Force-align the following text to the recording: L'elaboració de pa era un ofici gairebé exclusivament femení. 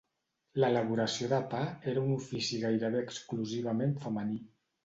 L'elaboració 0.63 1.27
de 1.33 1.39
pa 1.51 1.59
era 1.93 2.05
un 2.05 2.15
ofici 2.15 2.63
gairebé 2.65 3.05
exclusivament 3.07 3.95
femení. 4.09 4.43